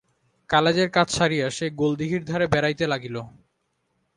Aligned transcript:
কালেজের 0.49 0.89
কাজ 0.89 1.07
সারিয়া 1.17 1.47
সে 1.49 1.65
গোলদিঘির 1.79 2.23
ধারে 2.25 2.45
বেড়াইতে 2.53 2.85
লাগিল। 2.87 3.15